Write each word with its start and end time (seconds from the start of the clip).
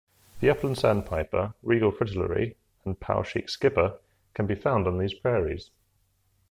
The 0.39 0.49
upland 0.49 0.79
sandpiper, 0.79 1.53
regal 1.61 1.91
fritillary 1.91 2.55
and 2.85 2.99
Poweshiek 2.99 3.47
skipper 3.51 3.99
can 4.33 4.47
be 4.47 4.55
found 4.55 4.87
on 4.87 4.97
these 4.97 5.13
prairies. 5.13 5.69